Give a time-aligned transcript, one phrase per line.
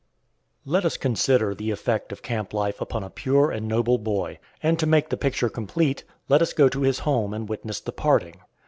[0.65, 4.79] Let us consider the effect of camp life upon a pure and noble boy; and
[4.79, 8.37] to make the picture complete, let us go to his home and witness the parting.